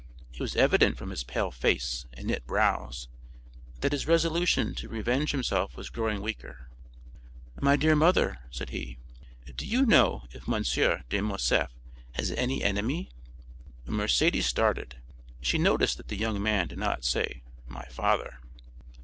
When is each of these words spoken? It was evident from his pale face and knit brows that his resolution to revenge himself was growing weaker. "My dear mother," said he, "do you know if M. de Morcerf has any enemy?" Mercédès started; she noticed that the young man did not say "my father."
It 0.33 0.39
was 0.39 0.55
evident 0.55 0.97
from 0.97 1.11
his 1.11 1.23
pale 1.23 1.51
face 1.51 2.07
and 2.15 2.25
knit 2.25 2.47
brows 2.47 3.07
that 3.81 3.91
his 3.91 4.07
resolution 4.07 4.73
to 4.73 4.89
revenge 4.89 5.29
himself 5.29 5.77
was 5.77 5.91
growing 5.91 6.23
weaker. 6.23 6.71
"My 7.61 7.75
dear 7.75 7.95
mother," 7.95 8.39
said 8.49 8.71
he, 8.71 8.97
"do 9.55 9.63
you 9.63 9.85
know 9.85 10.23
if 10.31 10.49
M. 10.49 10.63
de 11.07 11.21
Morcerf 11.21 11.69
has 12.13 12.31
any 12.31 12.63
enemy?" 12.63 13.11
Mercédès 13.87 14.41
started; 14.41 14.95
she 15.39 15.59
noticed 15.59 15.97
that 15.97 16.07
the 16.07 16.17
young 16.17 16.41
man 16.41 16.67
did 16.67 16.79
not 16.79 17.05
say 17.05 17.43
"my 17.67 17.85
father." 17.85 18.39